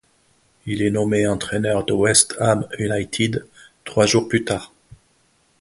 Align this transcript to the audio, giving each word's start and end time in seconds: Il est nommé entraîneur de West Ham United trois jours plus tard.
Il 0.65 0.81
est 0.81 0.89
nommé 0.89 1.27
entraîneur 1.27 1.85
de 1.85 1.93
West 1.93 2.33
Ham 2.39 2.65
United 2.79 3.45
trois 3.85 4.07
jours 4.07 4.27
plus 4.27 4.43
tard. 4.43 4.73